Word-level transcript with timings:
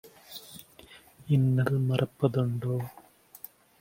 இன்னல் 1.27 1.77
மறப்ப 1.87 2.31
துண்டோ?" 2.33 2.75